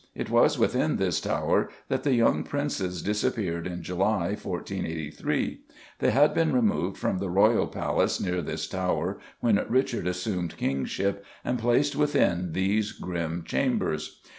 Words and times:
It 0.15 0.31
was 0.31 0.57
within 0.57 0.95
this 0.97 1.21
tower 1.21 1.69
that 1.87 2.01
the 2.01 2.15
young 2.15 2.43
Princes 2.43 3.03
disappeared 3.03 3.67
in 3.67 3.83
July, 3.83 4.29
1483. 4.29 5.61
They 5.99 6.09
had 6.09 6.33
been 6.33 6.51
removed 6.51 6.97
from 6.97 7.19
the 7.19 7.29
royal 7.29 7.67
palace 7.67 8.19
near 8.19 8.41
this 8.41 8.65
tower 8.67 9.19
when 9.41 9.63
Richard 9.69 10.07
assumed 10.07 10.57
kingship, 10.57 11.23
and 11.45 11.59
placed 11.59 11.95
within 11.95 12.53
these 12.53 12.93
grim 12.93 13.43
chambers. 13.45 14.21